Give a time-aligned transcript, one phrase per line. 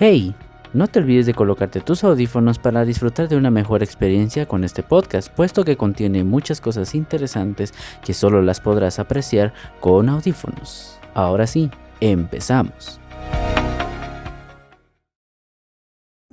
[0.00, 0.32] Hey,
[0.74, 4.84] no te olvides de colocarte tus audífonos para disfrutar de una mejor experiencia con este
[4.84, 11.00] podcast, puesto que contiene muchas cosas interesantes que solo las podrás apreciar con audífonos.
[11.14, 11.68] Ahora sí,
[12.00, 13.00] empezamos.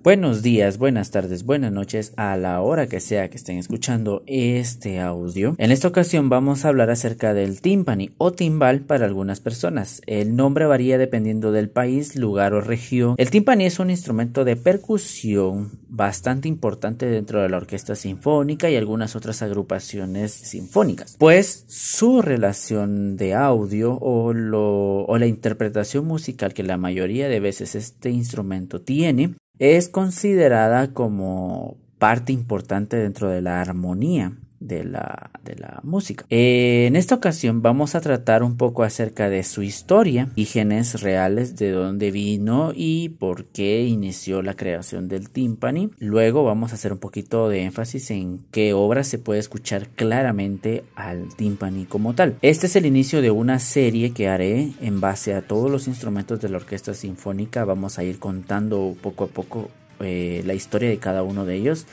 [0.06, 5.00] Buenos días, buenas tardes, buenas noches a la hora que sea que estén escuchando este
[5.00, 5.56] audio.
[5.58, 10.04] En esta ocasión vamos a hablar acerca del timpani o timbal para algunas personas.
[10.06, 13.16] El nombre varía dependiendo del país, lugar o región.
[13.18, 18.76] El timpani es un instrumento de percusión bastante importante dentro de la orquesta sinfónica y
[18.76, 26.62] algunas otras agrupaciones sinfónicas, pues su relación de audio o, o la interpretación musical que
[26.62, 33.62] la mayoría de veces este instrumento tiene es considerada como parte importante dentro de la
[33.62, 34.34] armonía
[34.68, 36.26] de la, de la música.
[36.30, 41.72] en esta ocasión vamos a tratar un poco acerca de su historia, orígenes reales, de
[41.72, 45.92] dónde vino y por qué inició la creación del timpani.
[46.00, 50.84] Luego vamos a hacer un poquito de énfasis en qué obra se puede escuchar claramente
[50.96, 52.38] al timpani como tal.
[52.42, 56.42] Este es el inicio de una serie que haré en base a todos los instrumentos
[56.42, 57.66] de la orquesta sinfónica.
[57.66, 59.70] Vamos a ir contando poco a poco
[60.00, 61.86] eh, la historia de cada uno de ellos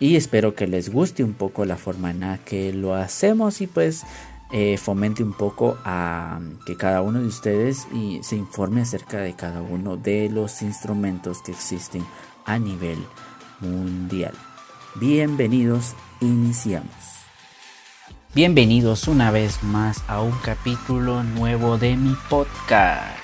[0.00, 3.66] y espero que les guste un poco la forma en la que lo hacemos y
[3.66, 4.04] pues
[4.52, 7.86] eh, fomente un poco a que cada uno de ustedes
[8.22, 12.04] se informe acerca de cada uno de los instrumentos que existen
[12.44, 12.98] a nivel
[13.60, 14.34] mundial.
[14.96, 17.12] Bienvenidos, iniciamos.
[18.34, 23.22] Bienvenidos una vez más a un capítulo nuevo de mi podcast.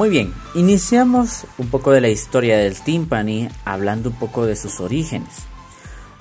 [0.00, 4.80] Muy bien, iniciamos un poco de la historia del timpani hablando un poco de sus
[4.80, 5.28] orígenes.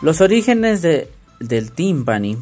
[0.02, 2.38] Los orígenes del timpani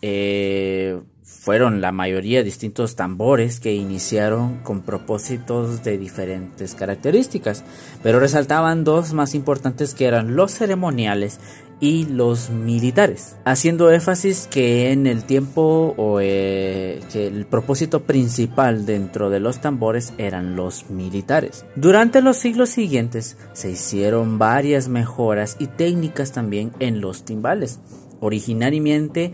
[0.00, 7.62] eh, fueron la mayoría distintos tambores que iniciaron con propósitos de diferentes características,
[8.02, 11.40] pero resaltaban dos más importantes que eran los ceremoniales
[11.80, 18.84] y los militares, haciendo énfasis que en el tiempo o eh, que el propósito principal
[18.84, 21.64] dentro de los tambores eran los militares.
[21.76, 27.80] Durante los siglos siguientes se hicieron varias mejoras y técnicas también en los timbales.
[28.20, 29.32] Originariamente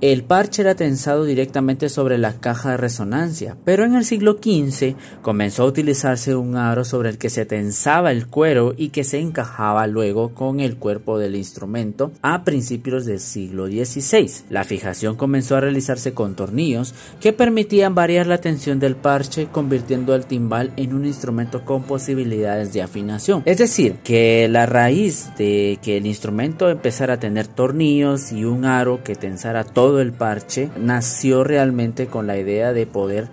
[0.00, 4.94] el parche era tensado directamente sobre la caja de resonancia, pero en el siglo XV
[5.22, 9.20] comenzó a utilizarse un aro sobre el que se tensaba el cuero y que se
[9.20, 14.30] encajaba luego con el cuerpo del instrumento a principios del siglo XVI.
[14.50, 20.14] La fijación comenzó a realizarse con tornillos que permitían variar la tensión del parche, convirtiendo
[20.14, 23.42] el timbal en un instrumento con posibilidades de afinación.
[23.46, 28.64] Es decir, que la raíz de que el instrumento empezara a tener tornillos y un
[28.64, 33.28] aro que tensara todo todo el parche nació realmente con la idea de poder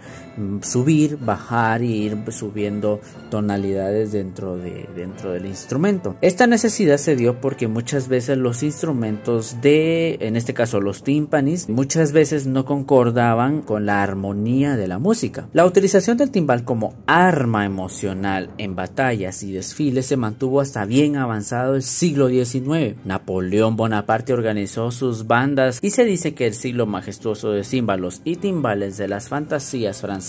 [0.62, 3.00] subir, bajar y ir subiendo
[3.30, 6.16] tonalidades dentro, de, dentro del instrumento.
[6.22, 11.70] Esta necesidad se dio porque muchas veces los instrumentos de, en este caso los tímpanis,
[11.70, 15.48] muchas veces no concordaban con la armonía de la música.
[15.54, 21.16] La utilización del timbal como arma emocional en batallas y desfiles se mantuvo hasta bien
[21.16, 22.98] avanzado el siglo XIX.
[23.06, 28.38] Napoleón Bonaparte organizó sus bandas y se dice que el siglo majestuoso de címbalos y
[28.38, 30.23] timbales de las fantasías francesas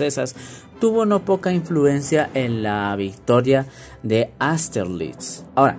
[0.81, 3.66] tuvo no poca influencia en la victoria
[4.03, 5.44] de Austerlitz.
[5.55, 5.78] Ahora,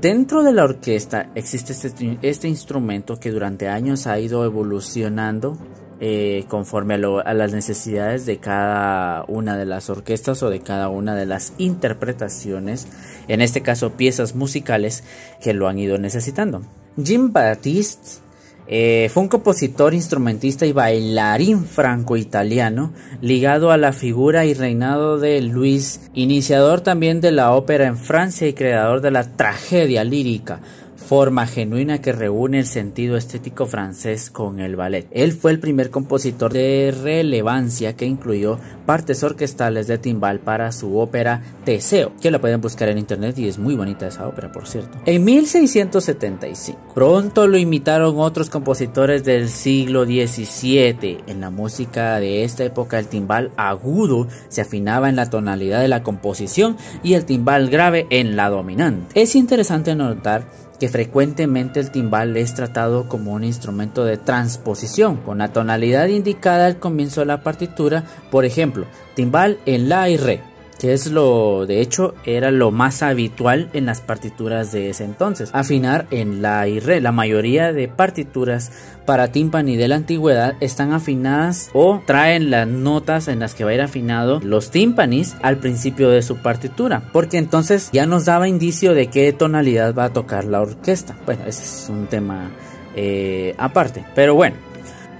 [0.00, 5.58] dentro de la orquesta existe este, este instrumento que durante años ha ido evolucionando
[6.04, 11.14] eh, conforme a, las necesidades de cada una de las orquestas o de cada una
[11.14, 12.88] de las interpretaciones,
[13.28, 15.04] en este caso piezas musicales
[15.40, 16.62] que lo han ido necesitando.
[17.00, 18.21] Jim Baptiste
[18.66, 25.40] eh, fue un compositor, instrumentista y bailarín franco-italiano ligado a la figura y reinado de
[25.42, 30.60] Luis, iniciador también de la ópera en Francia y creador de la tragedia lírica
[31.02, 35.06] forma genuina que reúne el sentido estético francés con el ballet.
[35.10, 40.98] Él fue el primer compositor de relevancia que incluyó partes orquestales de timbal para su
[40.98, 44.66] ópera Teseo, que la pueden buscar en internet y es muy bonita esa ópera, por
[44.66, 44.98] cierto.
[45.04, 51.18] En 1675, pronto lo imitaron otros compositores del siglo XVII.
[51.26, 55.88] En la música de esta época el timbal agudo se afinaba en la tonalidad de
[55.88, 59.20] la composición y el timbal grave en la dominante.
[59.20, 60.44] Es interesante notar
[60.82, 66.66] que frecuentemente el timbal es tratado como un instrumento de transposición, con la tonalidad indicada
[66.66, 68.02] al comienzo de la partitura,
[68.32, 70.40] por ejemplo, timbal en la y re,
[70.82, 75.50] que es lo, de hecho, era lo más habitual en las partituras de ese entonces.
[75.52, 77.00] Afinar en la y re.
[77.00, 78.72] La mayoría de partituras
[79.06, 83.70] para timpani de la antigüedad están afinadas o traen las notas en las que va
[83.70, 88.48] a ir afinado los timpanis al principio de su partitura, porque entonces ya nos daba
[88.48, 91.16] indicio de qué tonalidad va a tocar la orquesta.
[91.24, 92.50] Bueno, ese es un tema
[92.96, 94.71] eh, aparte, pero bueno.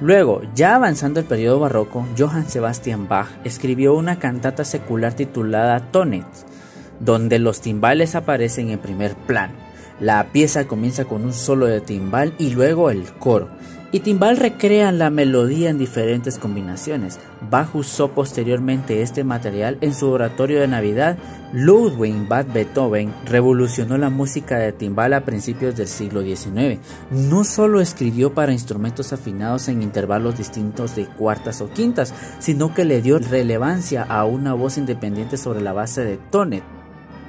[0.02, 6.26] Luego, ya avanzando el periodo barroco, Johann Sebastian Bach escribió una cantata secular titulada Tonet,
[6.99, 9.54] donde los timbales aparecen en primer plano.
[10.00, 13.46] La pieza comienza con un solo de timbal y luego el coro.
[13.94, 17.19] Y Timbal recrea la melodía en diferentes combinaciones.
[17.50, 21.19] Bach usó posteriormente este material en su oratorio de Navidad.
[21.53, 26.81] Ludwig van Beethoven revolucionó la música de timbal a principios del siglo XIX.
[27.11, 32.87] No solo escribió para instrumentos afinados en intervalos distintos de cuartas o quintas, sino que
[32.87, 36.65] le dio relevancia a una voz independiente sobre la base de tonet.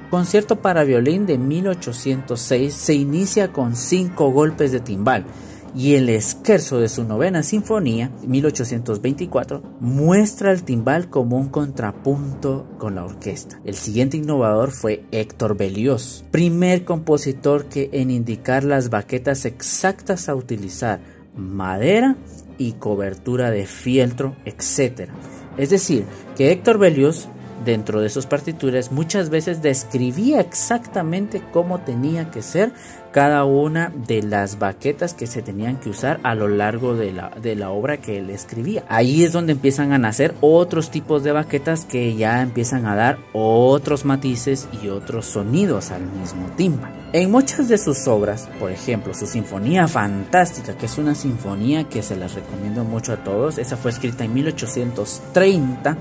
[0.08, 5.26] Concierto para violín de 1806 se inicia con cinco golpes de timbal
[5.74, 12.94] y el esquerzo de su novena sinfonía, 1824, muestra el timbal como un contrapunto con
[12.94, 13.60] la orquesta.
[13.64, 20.34] El siguiente innovador fue Héctor Berlioz, primer compositor que en indicar las baquetas exactas a
[20.34, 21.00] utilizar,
[21.36, 22.16] madera
[22.56, 25.10] y cobertura de fieltro, etc.
[25.56, 26.04] Es decir,
[26.36, 27.28] que Héctor Berlioz
[27.64, 32.72] dentro de sus partituras muchas veces describía exactamente cómo tenía que ser
[33.12, 37.30] cada una de las baquetas que se tenían que usar a lo largo de la,
[37.30, 38.82] de la obra que él escribía.
[38.88, 43.18] Ahí es donde empiezan a nacer otros tipos de baquetas que ya empiezan a dar
[43.32, 47.04] otros matices y otros sonidos al mismo tímpano.
[47.12, 52.02] En muchas de sus obras, por ejemplo, su Sinfonía Fantástica, que es una sinfonía que
[52.02, 55.96] se las recomiendo mucho a todos, esa fue escrita en 1830,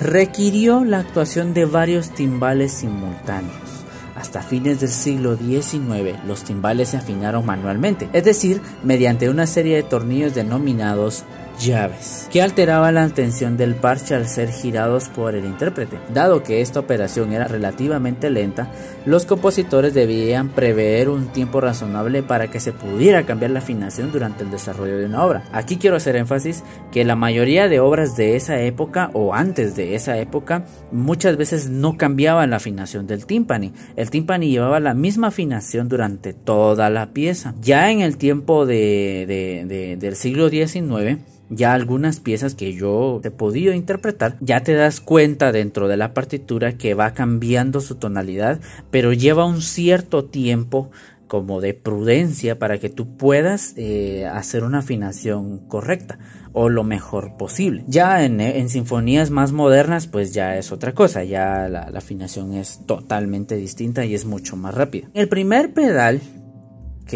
[0.00, 3.84] requirió la actuación de varios timbales simultáneos.
[4.16, 9.76] Hasta fines del siglo XIX los timbales se afinaron manualmente, es decir, mediante una serie
[9.76, 11.24] de tornillos denominados
[11.60, 15.98] llaves, que alteraban la tensión del parche al ser girados por el intérprete.
[16.12, 18.70] Dado que esta operación era relativamente lenta,
[19.04, 24.44] los compositores debían prever un tiempo razonable para que se pudiera cambiar la afinación durante
[24.44, 25.44] el desarrollo de una obra.
[25.52, 29.94] Aquí quiero hacer énfasis que la mayoría de obras de esa época o antes de
[29.94, 33.72] esa época muchas veces no cambiaban la afinación del timpani.
[33.96, 37.54] El timpani llevaba la misma afinación durante toda la pieza.
[37.60, 41.18] Ya en el tiempo de, del siglo XIX,
[41.50, 46.14] ya algunas piezas que yo he podido interpretar, ya te das cuenta dentro de la
[46.14, 48.60] partitura que va cambiando su tonalidad,
[48.90, 50.90] pero lleva un cierto tiempo
[51.26, 56.18] como de prudencia para que tú puedas eh, hacer una afinación correcta
[56.52, 57.84] o lo mejor posible.
[57.86, 63.54] Ya en, sinfonías más modernas pues ya es otra cosa, ya la afinación es totalmente
[63.54, 65.08] distinta y es mucho más rápida.
[65.14, 66.20] El primer pedal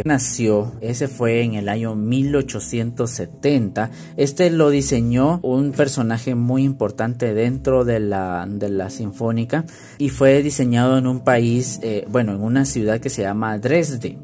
[0.04, 3.90] nació, ese fue en el año 1870.
[4.16, 9.64] Este lo diseñó un personaje muy importante dentro de la, de la sinfónica
[9.98, 14.18] y fue diseñado en un país, eh, bueno, en una ciudad que se llama Dresde.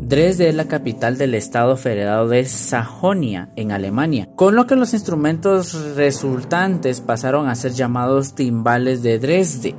[0.00, 4.94] Dresde es la capital del estado federado de Sajonia, en Alemania, con lo que los
[4.94, 9.74] instrumentos resultantes pasaron a ser llamados timbales de Dresde.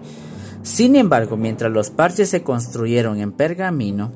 [0.61, 4.11] Sin embargo, mientras los parches se construyeron en pergamino,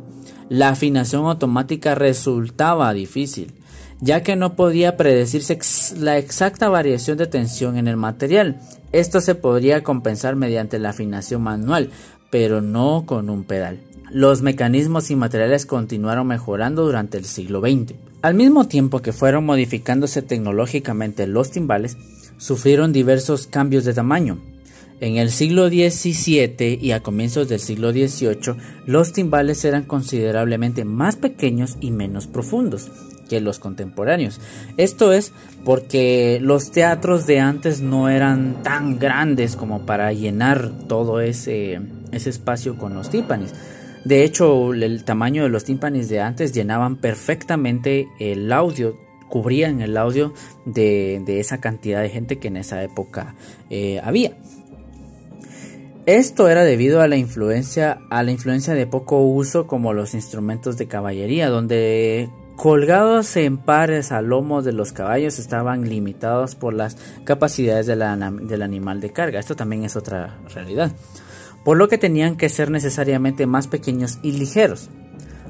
[0.50, 3.54] la afinación automática resultaba difícil,
[4.00, 5.58] ya que no podía predecirse
[5.98, 8.60] la exacta variación de tensión en el material.
[8.92, 11.90] Esto se podría compensar mediante la afinación manual,
[12.30, 13.80] pero no con un pedal.
[14.12, 17.96] Los mecanismos y materiales continuaron mejorando durante el siglo XX.
[18.22, 21.98] Al mismo tiempo que fueron modificándose tecnológicamente los timbales,
[22.38, 24.40] sufrieron diversos cambios de tamaño.
[25.00, 28.56] En el siglo XVII y a comienzos del siglo XVIII,
[28.88, 32.90] los timbales eran considerablemente más pequeños y menos profundos
[33.30, 34.40] que los contemporáneos.
[34.78, 41.22] Esto es porque los teatros de antes no eran tan grandes como para llenar todo
[41.22, 41.80] ese,
[42.12, 43.54] ese espacio con los tímpanis.
[44.04, 49.98] De hecho, el tamaño de los tímpanis de antes llenaban perfectamente el audio, cubrían el
[49.98, 50.34] audio
[50.66, 53.36] de, esa cantidad de gente que en esa época
[53.70, 54.32] eh, había.
[56.08, 60.78] Esto era debido a la influencia, a la influencia de poco uso como los instrumentos
[60.78, 66.96] de caballería, donde colgados en pares a lomos de los caballos estaban limitados por las
[67.26, 69.42] capacidades del animal de carga.
[69.42, 70.94] Esto también es otra realidad.
[71.66, 74.90] Por lo que tenían que ser necesariamente más pequeños y ligeros.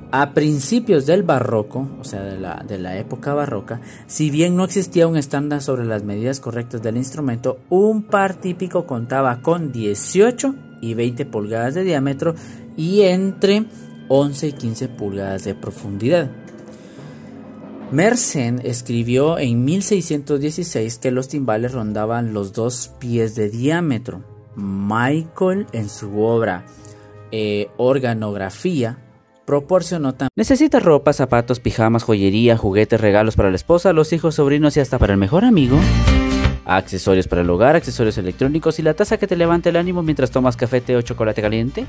[0.09, 4.63] A principios del barroco, o sea, de la, de la, época barroca, si bien no
[4.63, 10.55] existía un estándar sobre las medidas correctas del instrumento, un par típico contaba con 18
[10.81, 12.35] y 20 pulgadas de diámetro
[12.77, 13.65] y entre
[14.07, 16.31] 11 y 15 pulgadas de profundidad.
[17.91, 24.23] Mersenne escribió en 1616 que los timbales rondaban los dos pies de diámetro.
[24.55, 26.65] Michael en su obra
[27.31, 28.99] eh, Organografía
[29.48, 30.30] proporcionó también.
[30.36, 35.00] ¿Necesita ropa, zapatos, pijamas, joyería, juguetes, regalos para la esposa, los hijos, sobrinos y hasta
[35.00, 35.80] para el mejor amigo?
[36.66, 40.32] Accesorios para el hogar, accesorios electrónicos y la taza que te levante el ánimo mientras
[40.32, 41.86] tomas café, té o chocolate caliente.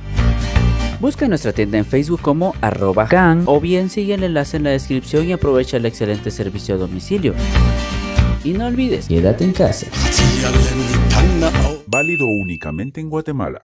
[1.00, 4.70] Busca nuestra tienda en Facebook como arroba gang o bien sigue el enlace en la
[4.70, 7.34] descripción y aprovecha el excelente servicio a domicilio.
[8.44, 9.86] Y no olvides, quédate en casa.
[11.88, 13.67] Válido únicamente en Guatemala.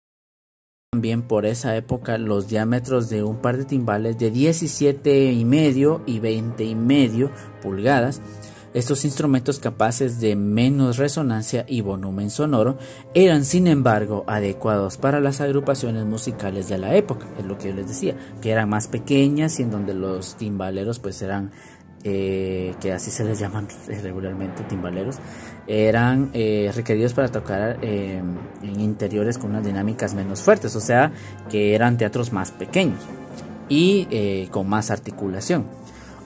[0.93, 6.03] También por esa época los diámetros de un par de timbales de 17 y medio
[6.05, 7.31] y 20 y medio
[7.63, 8.21] pulgadas.
[8.75, 12.77] Estos instrumentos capaces de menos resonancia y volumen sonoro
[13.15, 17.73] eran sin embargo adecuados para las agrupaciones musicales de la época, es lo que yo
[17.73, 21.49] les decía, que eran más pequeñas y en donde los timbaleros pues eran,
[22.03, 23.67] eh, que así se les llaman
[24.03, 25.17] regularmente timbaleros,
[25.67, 28.21] eran eh, requeridos para tocar eh,
[28.61, 31.11] en interiores con unas dinámicas menos fuertes, o sea
[31.49, 32.99] que eran teatros más pequeños
[33.69, 35.65] y con más articulación.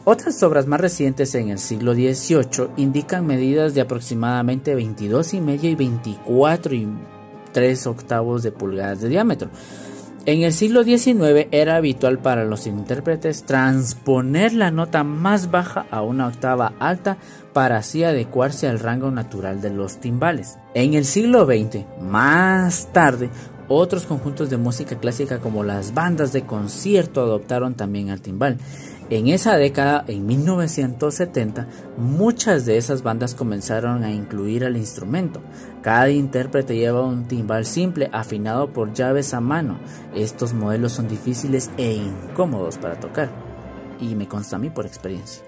[0.09, 5.69] Otras obras más recientes en el siglo XVIII indican medidas de aproximadamente 22 y medio
[5.69, 6.87] y 24 y
[7.51, 9.49] 3 octavos de pulgadas de diámetro.
[10.27, 16.01] En el siglo XIX era habitual para los intérpretes transponer la nota más baja a
[16.01, 17.17] una octava alta
[17.53, 20.57] para así adecuarse al rango natural de los timbales.
[20.73, 23.29] En el siglo XX, más tarde,
[23.69, 28.57] otros conjuntos de música clásica como las bandas de concierto adoptaron también al timbal.
[29.09, 35.39] En esa década, en 1970, muchas de esas bandas comenzaron a incluir al instrumento.
[35.81, 39.79] Cada intérprete lleva un timbal simple afinado por llaves a mano.
[40.13, 43.29] Estos modelos son difíciles e incómodos para tocar,
[44.01, 45.41] y me consta a mí por experiencia,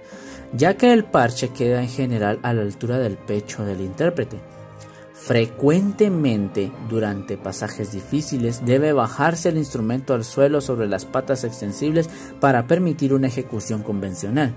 [0.54, 4.39] ya que el parche queda en general a la altura del pecho del intérprete.
[5.21, 12.09] Frecuentemente, durante pasajes difíciles, debe bajarse el instrumento al suelo sobre las patas extensibles
[12.39, 14.55] para permitir una ejecución convencional.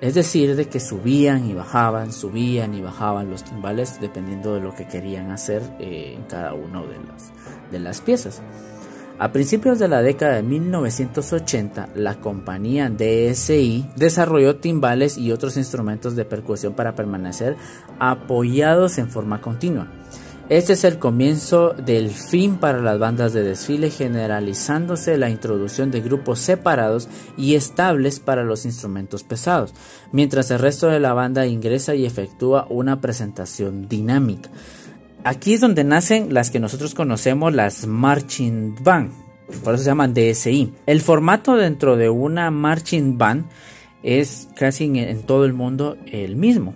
[0.00, 4.74] Es decir, de que subían y bajaban, subían y bajaban los timbales dependiendo de lo
[4.74, 6.98] que querían hacer eh, en cada una de
[7.70, 8.42] de las piezas.
[9.16, 16.16] A principios de la década de 1980, la compañía DSI desarrolló timbales y otros instrumentos
[16.16, 17.56] de percusión para permanecer
[18.00, 19.86] apoyados en forma continua.
[20.48, 26.00] Este es el comienzo del fin para las bandas de desfile, generalizándose la introducción de
[26.00, 29.74] grupos separados y estables para los instrumentos pesados,
[30.12, 34.50] mientras el resto de la banda ingresa y efectúa una presentación dinámica.
[35.24, 39.10] Aquí es donde nacen las que nosotros conocemos las marching band,
[39.62, 40.72] por eso se llaman DSI.
[40.86, 43.46] El formato dentro de una marching band
[44.02, 46.74] es casi en, todo el mundo el mismo.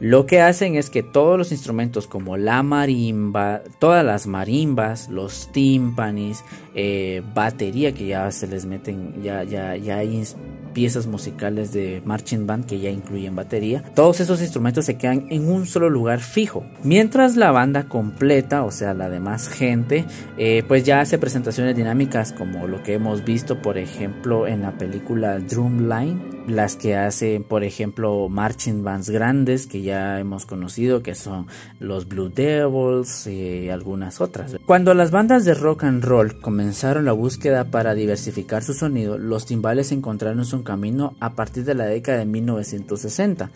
[0.00, 5.50] Lo que hacen es que todos los instrumentos como la marimba, todas las marimbas, los
[5.52, 10.24] tímpanis, eh, batería que ya se les meten, ya, ya, ya hay
[10.72, 13.82] piezas musicales de marching band que ya incluyen batería.
[13.94, 16.64] Todos esos instrumentos se quedan en un solo lugar fijo.
[16.82, 20.04] Mientras la banda completa, o sea, la demás gente,
[20.38, 24.72] eh, pues ya hace presentaciones dinámicas como lo que hemos visto, por ejemplo, en la
[24.78, 31.14] película Drumline las que hacen, por ejemplo, marching bands grandes que ya hemos conocido, que
[31.14, 31.46] son
[31.78, 34.56] los Blue Devils y algunas otras.
[34.66, 39.46] Cuando las bandas de rock and roll comenzaron la búsqueda para diversificar su sonido, los
[39.46, 43.50] timbales encontraron su camino a partir de la década de 1960.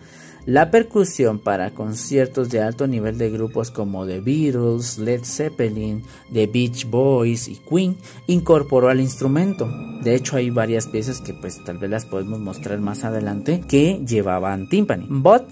[0.45, 6.47] La percusión para conciertos de alto nivel de grupos como The Beatles, Led Zeppelin, The
[6.47, 7.97] Beach Boys y Queen
[8.27, 9.69] incorporó al instrumento.
[10.03, 14.01] De hecho hay varias piezas que pues tal vez las podemos mostrar más adelante que
[14.07, 15.05] llevaban timpani.
[15.09, 15.47] Bob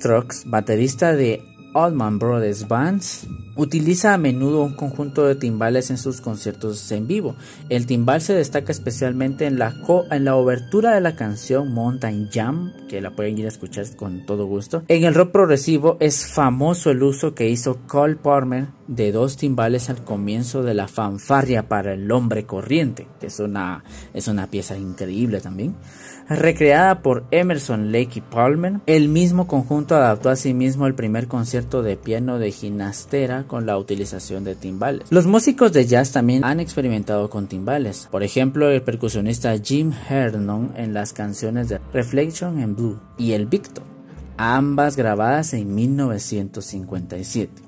[0.45, 1.43] baterista de
[1.75, 3.27] Allman Brothers Bands
[3.57, 7.35] utiliza a menudo un conjunto de timbales en sus conciertos en vivo.
[7.69, 9.73] El timbal se destaca especialmente en la,
[10.11, 14.25] en la obertura de la canción Mountain Jam, que la pueden ir a escuchar con
[14.25, 14.83] todo gusto.
[14.87, 19.89] En el rock progresivo es famoso el uso que hizo Cole Palmer de dos timbales
[19.89, 24.77] al comienzo de la fanfarria para el hombre corriente, que es una, es una pieza
[24.77, 25.75] increíble también
[26.27, 28.79] recreada por Emerson Lake y Palmer.
[28.85, 33.65] El mismo conjunto adaptó a sí mismo el primer concierto de piano de ginastera con
[33.65, 35.07] la utilización de timbales.
[35.09, 38.07] Los músicos de jazz también han experimentado con timbales.
[38.11, 43.47] Por ejemplo, el percusionista Jim Hernon en las canciones de Reflection and Blue y el
[43.47, 43.83] Victor,
[44.37, 47.63] ambas grabadas en 1957.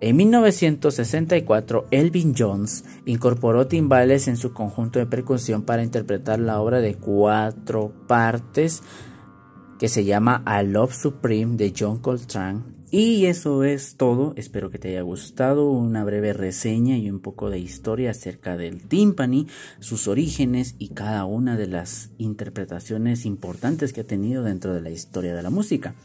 [0.00, 6.80] En 1964, Elvin Jones incorporó timbales en su conjunto de percusión para interpretar la obra
[6.80, 8.82] de cuatro partes
[9.78, 12.75] que se llama A Love Supreme de John Coltrane.
[12.88, 17.50] Y eso es todo, espero que te haya gustado una breve reseña y un poco
[17.50, 19.48] de historia acerca del timpani,
[19.80, 24.90] sus orígenes y cada una de las interpretaciones importantes que ha tenido dentro de la
[24.90, 25.96] historia de la música.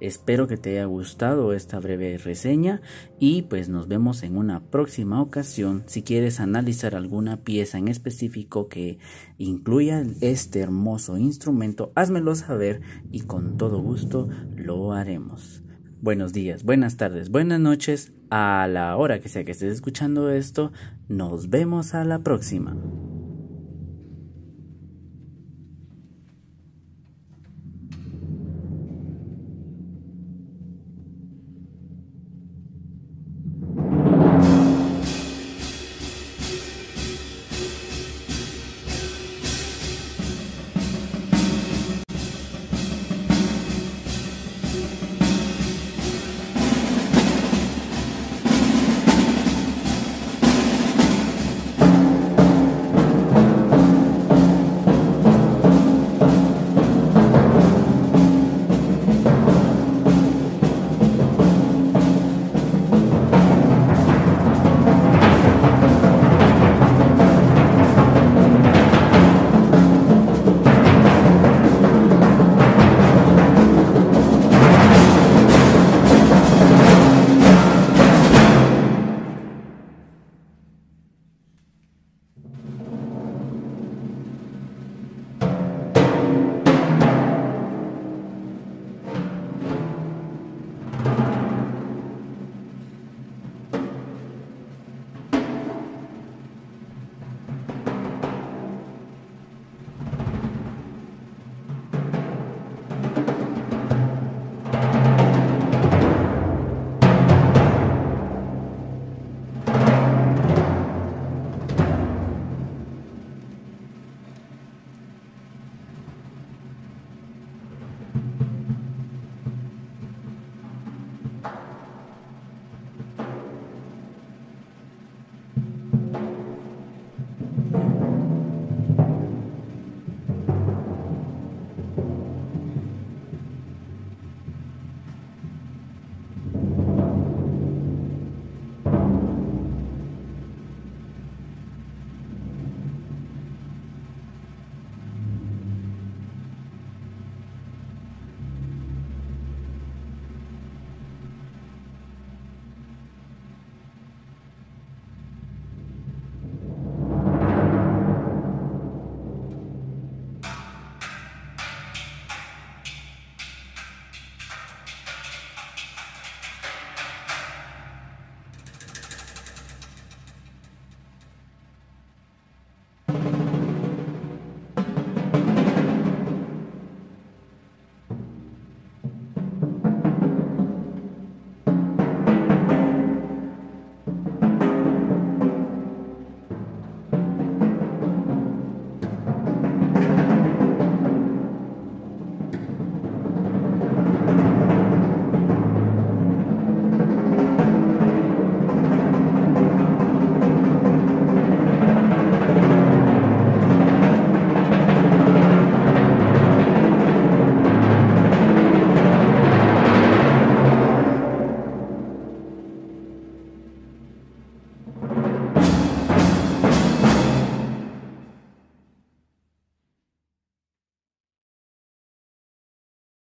[0.00, 2.80] Espero que te haya gustado esta breve reseña
[3.20, 5.84] y pues nos vemos en una próxima ocasión.
[5.86, 8.98] Si quieres analizar alguna pieza en específico que
[9.36, 12.80] incluya este hermoso instrumento, házmelo saber
[13.12, 15.62] y con todo gusto lo haremos.
[16.02, 18.12] Buenos días, buenas tardes, buenas noches.
[18.28, 20.72] A la hora que sea que estés escuchando esto,
[21.06, 22.74] nos vemos a la próxima.